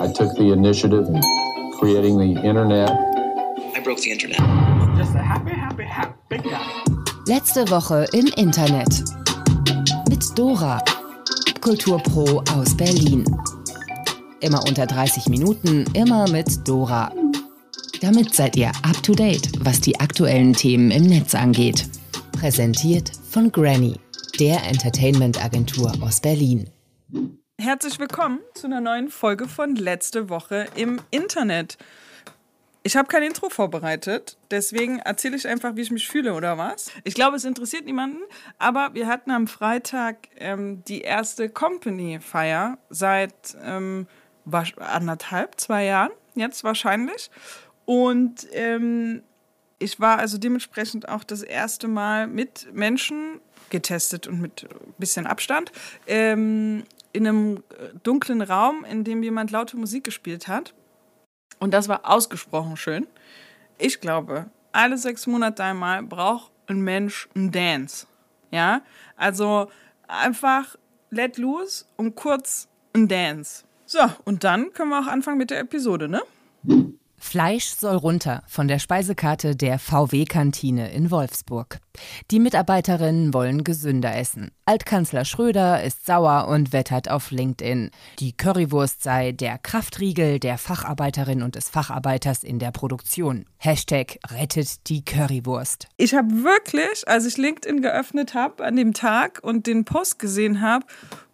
[0.00, 1.20] I took the initiative in
[1.78, 2.88] creating the internet.
[3.76, 4.38] I broke the internet.
[4.96, 6.64] Just a happy, happy, happy guy.
[7.26, 9.04] Letzte Woche im Internet.
[10.08, 10.82] Mit Dora,
[11.60, 13.26] Kulturpro aus Berlin.
[14.40, 17.12] Immer unter 30 Minuten, immer mit Dora.
[18.00, 21.86] Damit seid ihr up to date, was die aktuellen Themen im Netz angeht.
[22.32, 23.96] Präsentiert von Granny,
[24.38, 26.70] der Entertainment-Agentur aus Berlin.
[27.60, 31.76] Herzlich willkommen zu einer neuen Folge von Letzte Woche im Internet.
[32.82, 36.90] Ich habe kein Intro vorbereitet, deswegen erzähle ich einfach, wie ich mich fühle oder was.
[37.04, 38.22] Ich glaube, es interessiert niemanden,
[38.56, 44.06] aber wir hatten am Freitag ähm, die erste Company-Feier seit ähm,
[44.78, 47.30] anderthalb, zwei Jahren, jetzt wahrscheinlich.
[47.84, 49.22] Und ähm,
[49.78, 55.26] ich war also dementsprechend auch das erste Mal mit Menschen getestet und mit ein bisschen
[55.26, 55.72] Abstand
[56.06, 60.74] ähm, in einem äh, dunklen Raum, in dem jemand laute Musik gespielt hat.
[61.58, 63.06] Und das war ausgesprochen schön.
[63.78, 68.06] Ich glaube, alle sechs Monate einmal braucht ein Mensch einen Dance.
[68.50, 68.82] Ja,
[69.16, 69.70] also
[70.06, 70.76] einfach
[71.10, 73.64] let loose und kurz ein Dance.
[73.86, 76.22] So, und dann können wir auch anfangen mit der Episode, ne?
[77.22, 81.78] Fleisch soll runter von der Speisekarte der VW-Kantine in Wolfsburg.
[82.30, 84.52] Die Mitarbeiterinnen wollen gesünder essen.
[84.64, 87.90] Altkanzler Schröder ist sauer und wettert auf LinkedIn.
[88.18, 93.44] Die Currywurst sei der Kraftriegel der Facharbeiterin und des Facharbeiters in der Produktion.
[93.58, 95.88] Hashtag rettet die Currywurst.
[95.98, 100.62] Ich habe wirklich, als ich LinkedIn geöffnet habe an dem Tag und den Post gesehen
[100.62, 100.86] habe,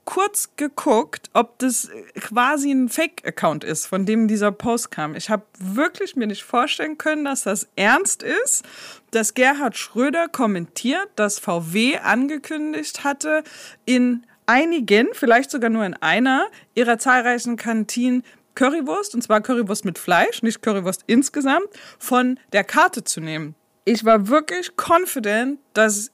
[0.06, 5.14] kurz geguckt, ob das quasi ein Fake-Account ist, von dem dieser Post kam.
[5.14, 8.64] Ich habe wirklich mir nicht vorstellen können, dass das ernst ist,
[9.10, 13.42] dass Gerhard Schröder kommentiert, dass VW angekündigt hatte,
[13.84, 18.22] in einigen, vielleicht sogar nur in einer ihrer zahlreichen Kantinen
[18.54, 21.68] Currywurst, und zwar Currywurst mit Fleisch, nicht Currywurst insgesamt,
[21.98, 23.54] von der Karte zu nehmen.
[23.84, 26.10] Ich war wirklich confident, dass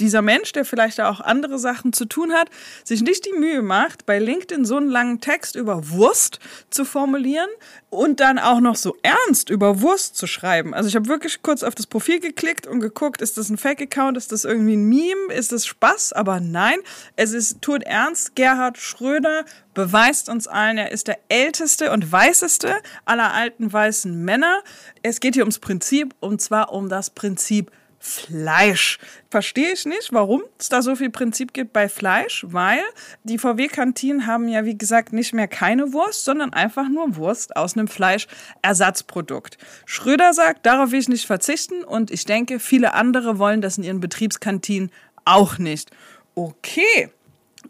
[0.00, 2.48] dieser Mensch, der vielleicht auch andere Sachen zu tun hat,
[2.84, 6.40] sich nicht die Mühe macht, bei LinkedIn so einen langen Text über Wurst
[6.70, 7.48] zu formulieren
[7.90, 10.74] und dann auch noch so ernst über Wurst zu schreiben.
[10.74, 14.16] Also ich habe wirklich kurz auf das Profil geklickt und geguckt, ist das ein Fake-Account,
[14.16, 16.12] ist das irgendwie ein Meme, ist das Spaß?
[16.12, 16.78] Aber nein,
[17.16, 18.34] es ist tut ernst.
[18.36, 19.44] Gerhard Schröder
[19.74, 22.74] beweist uns allen, er ist der älteste und weißeste
[23.04, 24.62] aller alten weißen Männer.
[25.02, 27.70] Es geht hier ums Prinzip und zwar um das Prinzip
[28.02, 28.98] Fleisch.
[29.28, 32.82] Verstehe ich nicht, warum es da so viel Prinzip gibt bei Fleisch, weil
[33.24, 37.76] die VW-Kantinen haben ja, wie gesagt, nicht mehr keine Wurst, sondern einfach nur Wurst aus
[37.76, 39.58] einem Fleischersatzprodukt.
[39.84, 43.84] Schröder sagt, darauf will ich nicht verzichten und ich denke, viele andere wollen das in
[43.84, 44.90] ihren Betriebskantinen
[45.26, 45.90] auch nicht.
[46.34, 47.10] Okay,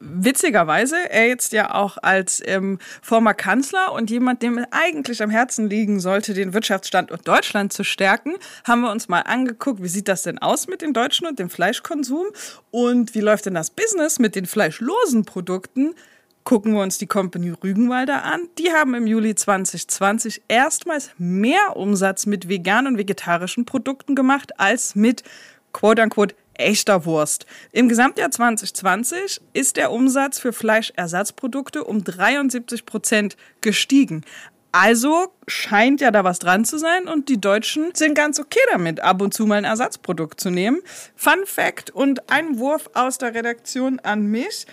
[0.01, 5.69] witzigerweise, er jetzt ja auch als ähm, former Kanzler und jemand, dem eigentlich am Herzen
[5.69, 8.35] liegen sollte, den Wirtschaftsstandort Deutschland zu stärken,
[8.65, 11.51] haben wir uns mal angeguckt, wie sieht das denn aus mit den Deutschen und dem
[11.51, 12.27] Fleischkonsum
[12.71, 15.95] und wie läuft denn das Business mit den fleischlosen Produkten?
[16.45, 18.49] Gucken wir uns die Company Rügenwalder an.
[18.59, 24.95] Die haben im Juli 2020 erstmals mehr Umsatz mit veganen und vegetarischen Produkten gemacht als
[24.95, 25.23] mit
[25.73, 27.47] quote-unquote echter Wurst.
[27.73, 34.25] Im Gesamtjahr 2020 ist der Umsatz für Fleischersatzprodukte um 73 Prozent gestiegen.
[34.73, 39.01] Also scheint ja da was dran zu sein und die Deutschen sind ganz okay damit,
[39.01, 40.81] ab und zu mal ein Ersatzprodukt zu nehmen.
[41.17, 44.67] Fun Fact und ein Wurf aus der Redaktion an mich.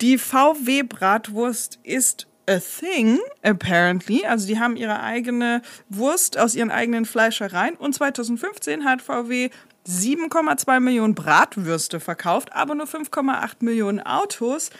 [0.00, 4.24] Die VW-Bratwurst ist a thing, apparently.
[4.24, 7.76] Also die haben ihre eigene Wurst aus ihren eigenen Fleischereien.
[7.76, 9.50] Und 2015 hat VW
[9.86, 14.70] 7,2 Millionen Bratwürste verkauft, aber nur 5,8 Millionen Autos.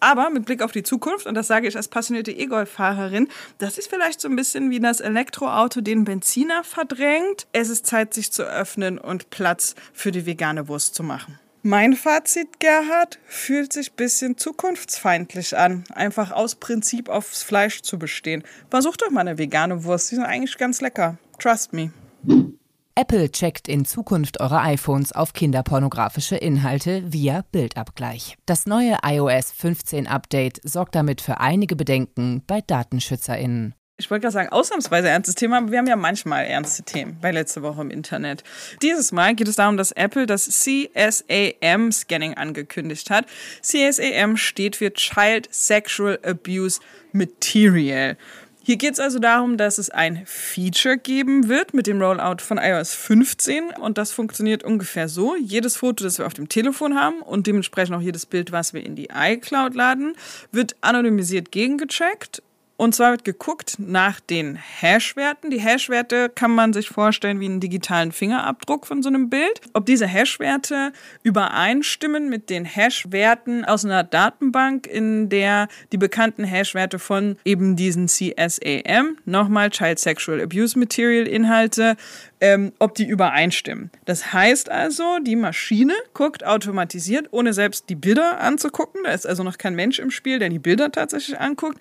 [0.00, 3.28] Aber mit Blick auf die Zukunft, und das sage ich als passionierte E-Golf-Fahrerin,
[3.58, 7.46] das ist vielleicht so ein bisschen wie das Elektroauto den Benziner verdrängt.
[7.52, 11.38] Es ist Zeit, sich zu öffnen und Platz für die vegane Wurst zu machen.
[11.62, 17.98] Mein Fazit, Gerhard, fühlt sich ein bisschen zukunftsfeindlich an, einfach aus Prinzip aufs Fleisch zu
[17.98, 18.42] bestehen.
[18.70, 21.18] Versuch doch mal eine vegane Wurst, die sind eigentlich ganz lecker.
[21.38, 21.92] Trust me.
[23.00, 28.36] Apple checkt in Zukunft eure iPhones auf kinderpornografische Inhalte via Bildabgleich.
[28.44, 33.74] Das neue iOS 15 Update sorgt damit für einige Bedenken bei Datenschützerinnen.
[33.96, 37.30] Ich wollte gerade sagen, ausnahmsweise ernstes Thema, aber wir haben ja manchmal ernste Themen bei
[37.30, 38.44] letzte Woche im Internet.
[38.82, 43.24] Dieses Mal geht es darum, dass Apple das CSAM-Scanning angekündigt hat.
[43.62, 46.80] CSAM steht für Child Sexual Abuse
[47.12, 48.18] Material.
[48.70, 52.56] Hier geht es also darum, dass es ein Feature geben wird mit dem Rollout von
[52.56, 55.34] iOS 15 und das funktioniert ungefähr so.
[55.34, 58.86] Jedes Foto, das wir auf dem Telefon haben und dementsprechend auch jedes Bild, was wir
[58.86, 60.14] in die iCloud laden,
[60.52, 62.44] wird anonymisiert gegengecheckt
[62.80, 65.50] Und zwar wird geguckt nach den Hash-Werten.
[65.50, 69.60] Die Hash-Werte kann man sich vorstellen wie einen digitalen Fingerabdruck von so einem Bild.
[69.74, 70.92] Ob diese Hash-Werte
[71.22, 78.08] übereinstimmen mit den Hash-Werten aus einer Datenbank, in der die bekannten Hash-Werte von eben diesen
[78.08, 81.98] CSAM, nochmal Child Sexual Abuse Material Inhalte,
[82.40, 83.90] ähm, ob die übereinstimmen.
[84.06, 89.02] Das heißt also, die Maschine guckt automatisiert, ohne selbst die Bilder anzugucken.
[89.04, 91.78] Da ist also noch kein Mensch im Spiel, der die Bilder tatsächlich anguckt,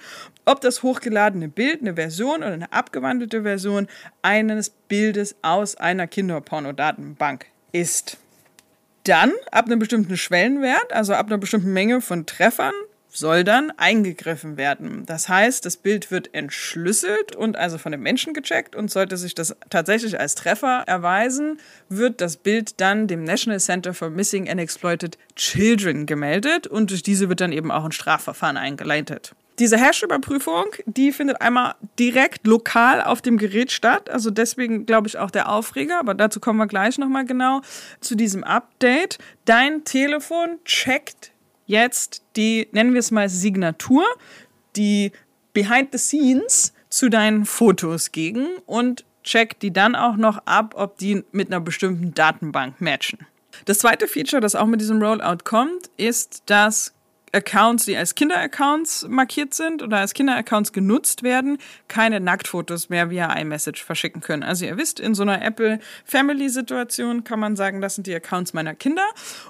[0.50, 3.88] ob das hochgeladene Bild eine Version oder eine abgewandelte Version
[4.24, 8.18] eines Bildes aus einer Kinderpornodatenbank ist.
[9.04, 12.74] Dann, ab einem bestimmten Schwellenwert, also ab einer bestimmten Menge von Treffern,
[13.12, 15.06] soll dann eingegriffen werden.
[15.06, 19.36] Das heißt, das Bild wird entschlüsselt und also von dem Menschen gecheckt und sollte sich
[19.36, 21.60] das tatsächlich als Treffer erweisen,
[21.90, 27.04] wird das Bild dann dem National Center for Missing and Exploited Children gemeldet und durch
[27.04, 29.36] diese wird dann eben auch ein Strafverfahren eingeleitet.
[29.60, 34.10] Diese Hash-Überprüfung, die findet einmal direkt lokal auf dem Gerät statt.
[34.10, 37.62] Also deswegen glaube ich auch der Aufreger, aber dazu kommen wir gleich nochmal genau
[38.00, 39.18] zu diesem Update.
[39.44, 41.32] Dein Telefon checkt
[41.66, 44.06] jetzt die, nennen wir es mal Signatur,
[44.78, 45.12] die
[45.54, 50.98] Behind the Scenes zu deinen Fotos gegen und checkt die dann auch noch ab, ob
[50.98, 53.20] die mit einer bestimmten Datenbank matchen.
[53.66, 56.94] Das zweite Feature, das auch mit diesem Rollout kommt, ist, dass
[57.34, 63.32] Accounts, die als Kinderaccounts markiert sind oder als Kinderaccounts genutzt werden, keine Nacktfotos mehr via
[63.34, 64.44] iMessage verschicken können.
[64.44, 68.16] Also ihr wisst, in so einer Apple Family Situation kann man sagen, das sind die
[68.16, 69.06] Accounts meiner Kinder.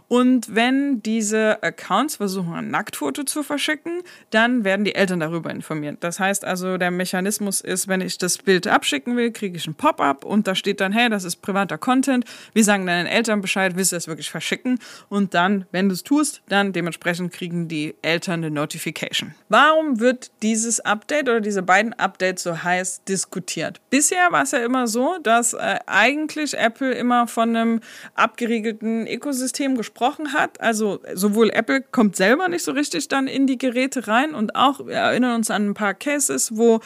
[0.08, 5.98] Und wenn diese Accounts versuchen, ein Nacktfoto zu verschicken, dann werden die Eltern darüber informiert.
[6.02, 9.76] Das heißt also, der Mechanismus ist, wenn ich das Bild abschicken will, kriege ich ein
[9.76, 12.26] Pop-up und da steht dann, hey, das ist privater Content.
[12.54, 14.80] Wir sagen deinen Eltern Bescheid, willst du das wirklich verschicken?
[15.08, 19.34] Und dann, wenn du es tust, dann dementsprechend kriegen die Eltern eine Notification.
[19.48, 23.80] Warum wird dieses Update oder diese beiden Updates so heiß diskutiert?
[23.90, 27.80] Bisher war es ja immer so, dass äh, eigentlich Apple immer von einem
[28.16, 30.60] abgeriegelten Ökosystem gesprochen hat.
[30.60, 34.86] Also sowohl Apple kommt selber nicht so richtig dann in die Geräte rein und auch
[34.86, 36.82] wir erinnern uns an ein paar Cases, wo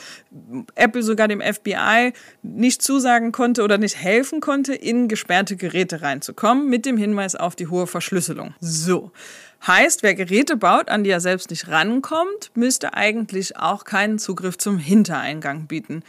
[0.76, 2.14] Apple sogar dem FBI
[2.44, 7.56] nicht zusagen konnte oder nicht helfen konnte, in gesperrte Geräte reinzukommen, mit dem Hinweis auf
[7.56, 8.54] die hohe Verschlüsselung.
[8.60, 9.12] So.
[9.66, 14.58] Heißt, wer Geräte baut, an die er selbst nicht rankommt, müsste eigentlich auch keinen Zugriff
[14.58, 16.04] zum Hintereingang bieten.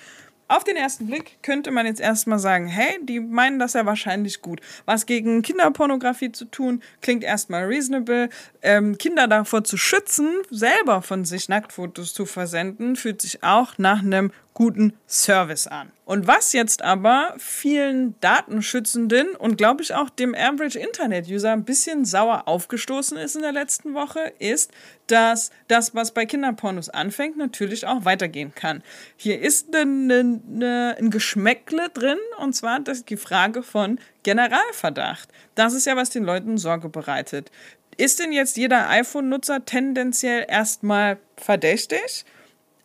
[0.49, 4.43] Auf den ersten Blick könnte man jetzt erstmal sagen, hey, die meinen das ja wahrscheinlich
[4.43, 4.61] gut.
[4.85, 8.29] Was gegen Kinderpornografie zu tun, klingt erstmal reasonable.
[8.61, 14.03] Ähm, Kinder davor zu schützen, selber von sich Nacktfotos zu versenden, fühlt sich auch nach
[14.03, 15.91] einem guten Service an.
[16.05, 21.65] Und was jetzt aber vielen Datenschützenden und glaube ich auch dem Average Internet User ein
[21.65, 24.71] bisschen sauer aufgestoßen ist in der letzten Woche, ist,
[25.09, 28.83] dass das, was bei Kinderpornos anfängt, natürlich auch weitergehen kann.
[29.17, 35.29] Hier ist eine, eine, ein Geschmäckle drin und zwar das, die Frage von Generalverdacht.
[35.57, 37.51] Das ist ja, was den Leuten Sorge bereitet.
[37.97, 42.25] Ist denn jetzt jeder iPhone-Nutzer tendenziell erstmal verdächtig?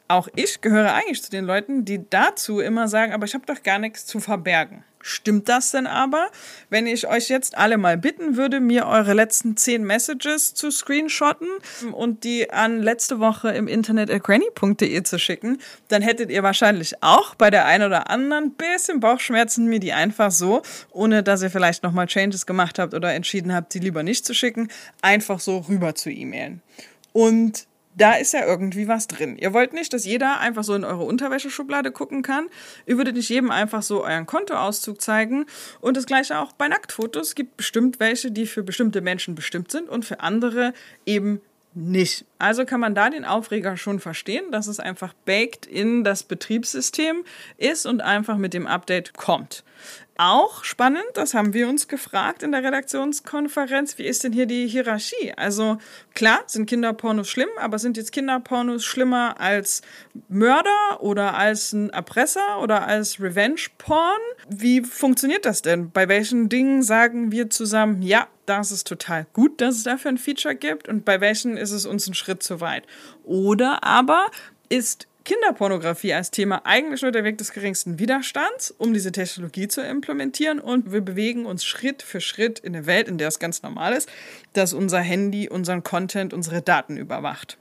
[0.10, 3.64] Auch ich gehöre eigentlich zu den Leuten, die dazu immer sagen, aber ich habe doch
[3.64, 4.84] gar nichts zu verbergen.
[5.02, 6.30] Stimmt das denn aber?
[6.70, 11.48] Wenn ich euch jetzt alle mal bitten würde, mir eure letzten zehn Messages zu screenshotten
[11.94, 17.02] und die an letzte Woche im Internet at granny.de zu schicken, dann hättet ihr wahrscheinlich
[17.02, 21.50] auch bei der einen oder anderen bisschen Bauchschmerzen, mir die einfach so, ohne dass ihr
[21.50, 24.68] vielleicht nochmal Changes gemacht habt oder entschieden habt, die lieber nicht zu schicken,
[25.02, 26.62] einfach so rüber zu e-mailen.
[27.14, 27.69] Und
[28.00, 29.38] da ist ja irgendwie was drin.
[29.38, 32.48] Ihr wollt nicht, dass jeder einfach so in eure Unterwäscheschublade gucken kann.
[32.86, 35.46] Ihr würdet nicht jedem einfach so euren Kontoauszug zeigen.
[35.82, 37.30] Und das gleiche auch bei Nacktfotos.
[37.30, 40.74] Es gibt bestimmt welche, die für bestimmte Menschen bestimmt sind und für andere
[41.06, 41.42] eben
[41.74, 42.26] nicht.
[42.40, 47.24] Also kann man da den Aufreger schon verstehen, dass es einfach baked in das Betriebssystem
[47.58, 49.64] ist und einfach mit dem Update kommt.
[50.22, 54.68] Auch spannend, das haben wir uns gefragt in der Redaktionskonferenz, wie ist denn hier die
[54.68, 55.32] Hierarchie?
[55.38, 55.78] Also
[56.14, 59.82] klar, sind Kinderpornos schlimm, aber sind jetzt Kinderpornos schlimmer als
[60.28, 64.20] Mörder oder als ein Erpresser oder als Revenge-Porn?
[64.50, 65.90] Wie funktioniert das denn?
[65.90, 70.18] Bei welchen Dingen sagen wir zusammen, ja, das ist total gut, dass es dafür ein
[70.18, 72.86] Feature gibt und bei welchen ist es uns ein Schritt zu weit?
[73.24, 74.32] Oder aber
[74.70, 79.82] ist Kinderpornografie als Thema eigentlich nur der Weg des geringsten Widerstands, um diese Technologie zu
[79.82, 80.60] implementieren.
[80.60, 83.94] Und wir bewegen uns Schritt für Schritt in eine Welt, in der es ganz normal
[83.94, 84.10] ist,
[84.54, 87.60] dass unser Handy unseren Content, unsere Daten überwacht.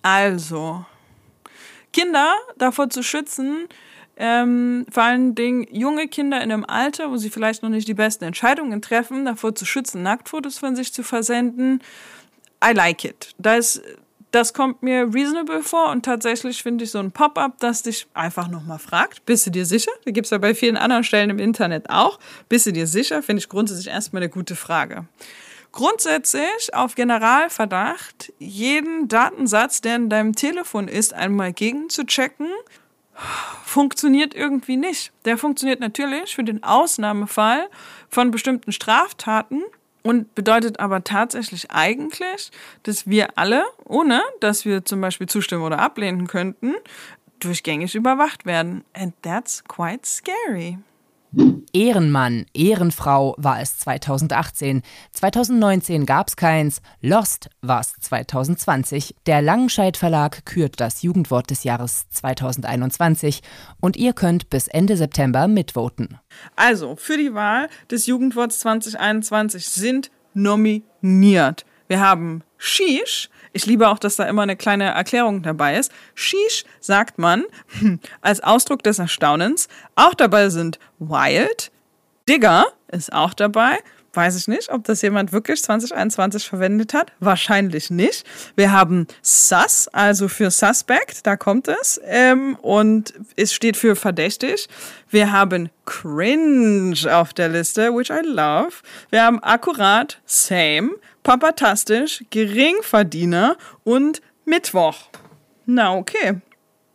[0.00, 0.86] Also,
[1.92, 3.68] Kinder davor zu schützen,
[4.20, 7.94] ähm, vor allen Dingen junge Kinder in einem Alter, wo sie vielleicht noch nicht die
[7.94, 11.80] besten Entscheidungen treffen, davor zu schützen, Nacktfotos von sich zu versenden.
[12.62, 13.34] I like it.
[13.38, 13.82] Da ist
[14.32, 18.46] Das kommt mir reasonable vor und tatsächlich finde ich so ein Pop-up, das dich einfach
[18.46, 19.90] nochmal fragt, bist du dir sicher?
[20.04, 22.20] Da gibt es ja bei vielen anderen Stellen im Internet auch.
[22.48, 23.24] Bist du dir sicher?
[23.24, 25.06] Finde ich grundsätzlich erstmal eine gute Frage.
[25.72, 32.48] Grundsätzlich auf Generalverdacht, jeden Datensatz, der in deinem Telefon ist, einmal gegenzuchecken,
[33.64, 35.12] funktioniert irgendwie nicht.
[35.24, 37.68] Der funktioniert natürlich für den Ausnahmefall
[38.08, 39.62] von bestimmten Straftaten
[40.02, 42.50] und bedeutet aber tatsächlich eigentlich,
[42.82, 46.74] dass wir alle, ohne dass wir zum Beispiel zustimmen oder ablehnen könnten,
[47.38, 48.84] durchgängig überwacht werden.
[48.94, 50.78] And that's quite scary.
[51.72, 54.82] Ehrenmann, Ehrenfrau war es 2018.
[55.12, 56.82] 2019 gab's keins.
[57.00, 59.14] Lost war's 2020.
[59.26, 63.42] Der Langenscheidt Verlag kürt das Jugendwort des Jahres 2021
[63.80, 66.18] und ihr könnt bis Ende September mitvoten.
[66.56, 71.64] Also, für die Wahl des Jugendworts 2021 sind nominiert.
[71.86, 75.92] Wir haben Shish, ich liebe auch, dass da immer eine kleine Erklärung dabei ist.
[76.14, 77.44] Sheesh sagt man
[78.20, 79.68] als Ausdruck des Erstaunens.
[79.96, 81.70] Auch dabei sind Wild,
[82.28, 83.78] Digger ist auch dabei.
[84.12, 87.12] Weiß ich nicht, ob das jemand wirklich 2021 verwendet hat.
[87.20, 88.26] Wahrscheinlich nicht.
[88.56, 92.00] Wir haben Sus, also für Suspect, da kommt es.
[92.04, 94.68] Ähm, und es steht für verdächtig.
[95.08, 98.72] Wir haben Cringe auf der Liste, which I love.
[99.10, 100.90] Wir haben akkurat, same.
[101.22, 105.08] Papatastisch, Geringverdiener und Mittwoch.
[105.66, 106.40] Na, okay.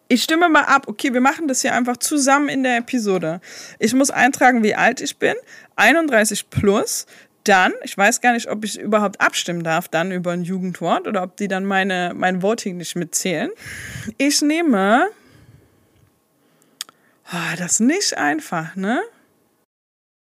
[0.07, 0.87] Ich stimme mal ab.
[0.87, 3.41] Okay, wir machen das hier einfach zusammen in der Episode.
[3.79, 5.35] Ich muss eintragen, wie alt ich bin.
[5.75, 7.07] 31 plus.
[7.43, 11.21] Dann, ich weiß gar nicht, ob ich überhaupt abstimmen darf dann über ein Jugendwort oder
[11.21, 13.51] ob die dann meine, mein Voting nicht mitzählen.
[14.17, 15.07] Ich nehme.
[17.31, 19.01] Oh, das ist nicht einfach, ne?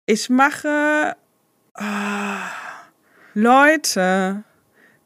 [0.07, 1.17] Ich mache.
[1.79, 1.83] Oh,
[3.35, 4.45] Leute,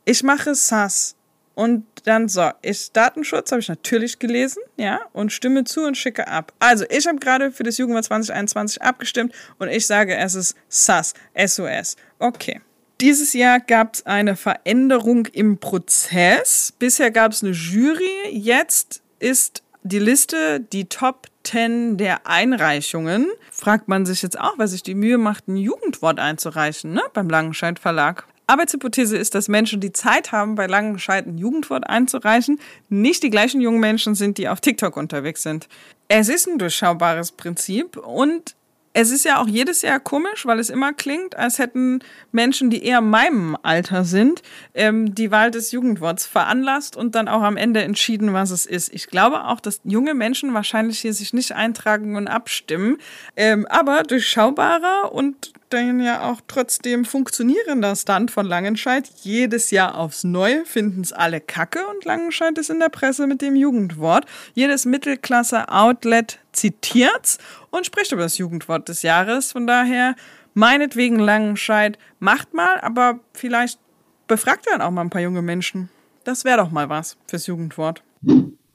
[0.05, 1.18] ich mache SAS.
[1.59, 6.29] Und dann so, ich Datenschutz habe ich natürlich gelesen, ja, und stimme zu und schicke
[6.29, 6.53] ab.
[6.61, 11.15] Also, ich habe gerade für das Jugendwort 2021 abgestimmt und ich sage, es ist SAS,
[11.37, 11.97] SOS.
[12.21, 12.61] Okay.
[13.01, 16.73] Dieses Jahr gab es eine Veränderung im Prozess.
[16.79, 18.31] Bisher gab es eine Jury.
[18.31, 23.27] Jetzt ist die Liste die Top 10 der Einreichungen.
[23.51, 27.29] Fragt man sich jetzt auch, wer sich die Mühe macht, ein Jugendwort einzureichen, ne, beim
[27.29, 28.29] Langenscheidt Verlag.
[28.49, 33.61] Arbeitshypothese ist, dass Menschen, die Zeit haben, bei Langenscheidt ein Jugendwort einzureichen, nicht die gleichen
[33.61, 35.69] jungen Menschen sind, die auf TikTok unterwegs sind.
[36.09, 38.57] Es ist ein durchschaubares Prinzip und
[39.01, 42.01] es ist ja auch jedes Jahr komisch, weil es immer klingt, als hätten
[42.33, 44.43] Menschen, die eher meinem Alter sind,
[44.75, 48.93] ähm, die Wahl des Jugendworts veranlasst und dann auch am Ende entschieden, was es ist.
[48.93, 52.99] Ich glaube auch, dass junge Menschen wahrscheinlich hier sich nicht eintragen und abstimmen,
[53.37, 59.09] ähm, aber durchschaubarer und dann ja auch trotzdem funktionierender Stunt von Langenscheid.
[59.23, 63.43] Jedes Jahr aufs Neue finden es alle kacke und Langenscheid ist in der Presse mit
[63.43, 64.25] dem Jugendwort.
[64.55, 67.39] Jedes Mittelklasse-Outlet zitiert's
[67.71, 69.53] und spricht über das Jugendwort des Jahres.
[69.53, 70.15] Von daher,
[70.55, 73.79] meinetwegen Langenscheid, macht mal, aber vielleicht
[74.27, 75.89] befragt dann auch mal ein paar junge Menschen.
[76.25, 78.03] Das wäre doch mal was fürs Jugendwort.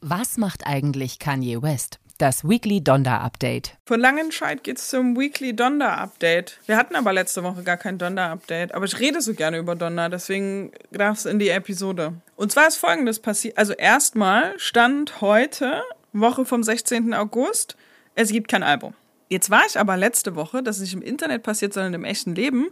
[0.02, 2.00] Was macht eigentlich Kanye West?
[2.18, 3.78] Das Weekly Donda Update.
[3.86, 6.60] Von Langenscheid geht's zum Weekly Donda Update.
[6.68, 8.74] Wir hatten aber letzte Woche gar kein Donda Update.
[8.74, 12.14] Aber ich rede so gerne über Donda, deswegen darf es in die Episode.
[12.36, 13.58] Und zwar ist folgendes passiert.
[13.58, 15.82] Also erstmal stand heute,
[16.14, 17.14] Woche vom 16.
[17.14, 17.76] August,
[18.16, 18.94] es gibt kein Album.
[19.30, 22.36] Jetzt war ich aber letzte Woche, das ist nicht im Internet passiert, sondern im echten
[22.36, 22.68] Leben,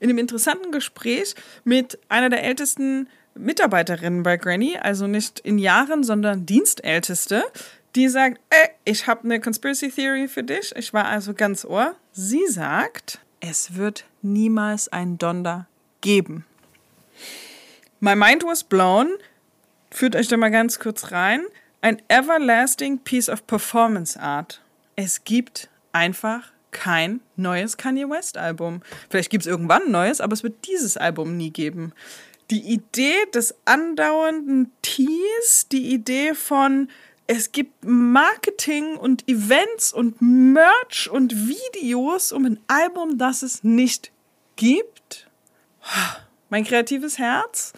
[0.00, 1.34] in einem interessanten Gespräch
[1.64, 7.44] mit einer der ältesten Mitarbeiterinnen bei Granny, also nicht in Jahren, sondern Dienstälteste,
[7.94, 10.74] die sagt, ey, ich habe eine Conspiracy Theory für dich.
[10.76, 11.94] Ich war also ganz ohr.
[12.12, 15.66] Sie sagt, es wird niemals ein Donder
[16.00, 16.44] geben.
[18.00, 19.08] My mind was blown.
[19.90, 21.42] Führt euch da mal ganz kurz rein.
[21.86, 24.60] Ein everlasting piece of performance art.
[24.96, 28.82] Es gibt einfach kein neues Kanye West Album.
[29.08, 31.92] Vielleicht gibt es irgendwann ein neues, aber es wird dieses Album nie geben.
[32.50, 36.88] Die Idee des andauernden Teas, die Idee von
[37.28, 44.10] es gibt Marketing und Events und Merch und Videos um ein Album, das es nicht
[44.56, 45.28] gibt.
[46.50, 47.74] Mein kreatives Herz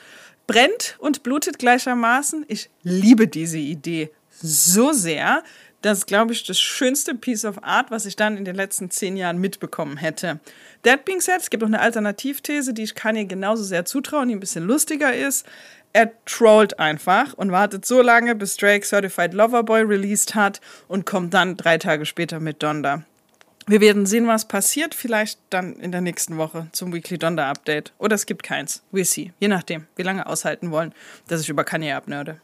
[0.49, 2.45] brennt und blutet gleichermaßen.
[2.49, 5.45] Ich liebe diese Idee so sehr.
[5.83, 8.91] Das ist, glaube ich, das schönste Piece of Art, was ich dann in den letzten
[8.91, 10.41] zehn Jahren mitbekommen hätte.
[10.83, 14.35] That being said, es gibt noch eine Alternativthese, die ich Kanye genauso sehr zutrauen, die
[14.35, 15.47] ein bisschen lustiger ist
[15.93, 21.07] er trollt einfach und wartet so lange, bis Drake Certified Lover Boy released hat und
[21.07, 23.05] kommt dann drei Tage später mit Donda.
[23.69, 24.95] Wir werden sehen, was passiert.
[24.95, 27.93] Vielleicht dann in der nächsten Woche zum Weekly Donda Update.
[27.99, 28.83] Oder es gibt keins.
[28.95, 29.33] We'll see.
[29.41, 30.95] Je nachdem, wie lange aushalten wollen,
[31.27, 32.41] dass ich über Kanye abnörde.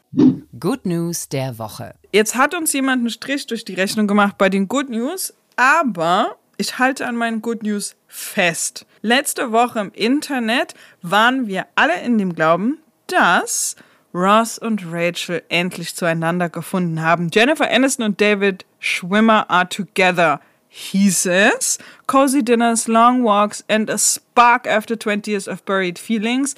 [0.59, 1.95] Good News der Woche.
[2.11, 6.35] Jetzt hat uns jemand einen Strich durch die Rechnung gemacht bei den Good News, aber
[6.57, 8.85] ich halte an meinen Good News fest.
[9.01, 12.77] Letzte Woche im Internet waren wir alle in dem Glauben,
[13.07, 13.75] dass
[14.13, 17.29] Ross und Rachel endlich zueinander gefunden haben.
[17.33, 20.39] Jennifer Aniston und David Schwimmer are together
[20.75, 21.77] hieß es.
[22.05, 26.53] Cozy Dinners, Long Walks and a Spark after 20 Years of Buried Feelings.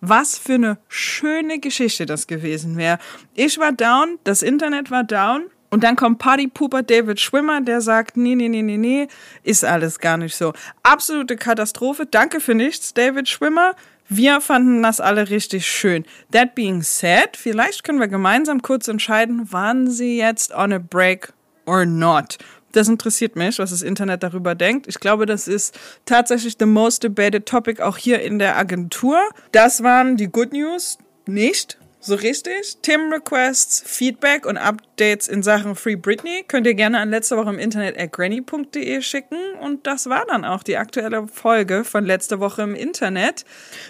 [0.00, 2.98] Was für eine schöne Geschichte das gewesen wäre.
[3.34, 5.44] Ich war down, das Internet war down.
[5.70, 9.08] Und dann kommt Partypooper David Schwimmer, der sagt, nee, nee, nee, nee, nee,
[9.42, 10.52] ist alles gar nicht so.
[10.82, 12.04] Absolute Katastrophe.
[12.04, 13.74] Danke für nichts, David Schwimmer.
[14.08, 16.04] Wir fanden das alle richtig schön.
[16.32, 21.32] That being said, vielleicht können wir gemeinsam kurz entscheiden, waren sie jetzt on a break
[21.64, 22.38] or not.
[22.72, 24.86] Das interessiert mich, was das Internet darüber denkt.
[24.88, 29.18] Ich glaube, das ist tatsächlich the most debated topic auch hier in der Agentur.
[29.52, 30.98] Das waren die Good News.
[31.26, 32.78] Nicht so richtig.
[32.82, 37.58] Tim-Requests, Feedback und Updates in Sachen Free Britney könnt ihr gerne an letzte Woche im
[37.58, 39.38] Internet at granny.de schicken.
[39.60, 43.44] Und das war dann auch die aktuelle Folge von letzte Woche im Internet.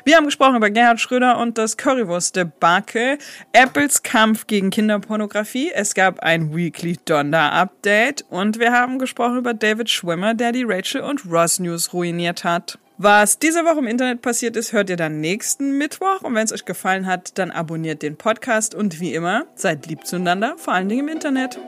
[0.04, 3.18] Wir haben gesprochen über Gerhard Schröder und das Currywurst-Debakel,
[3.52, 5.72] Apples Kampf gegen Kinderpornografie.
[5.74, 11.00] Es gab ein Weekly Donda-Update und wir haben gesprochen über David Schwimmer, der die Rachel
[11.00, 12.78] und Ross News ruiniert hat.
[13.04, 16.20] Was diese Woche im Internet passiert ist, hört ihr dann nächsten Mittwoch.
[16.22, 20.06] Und wenn es euch gefallen hat, dann abonniert den Podcast und wie immer, seid lieb
[20.06, 21.58] zueinander, vor allen Dingen im Internet.